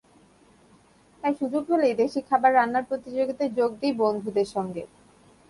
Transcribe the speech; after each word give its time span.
তাই 1.23 1.33
সুযোগ 1.39 1.63
হলেই 1.71 1.93
দেশি 1.93 2.19
খাবার 2.29 2.51
রান্নার 2.53 2.87
প্রতিযোগিতায় 2.89 3.51
যোগ 3.59 3.71
দিই 3.81 3.93
বন্ধুদের 4.01 4.47
সঙ্গে। 4.55 4.83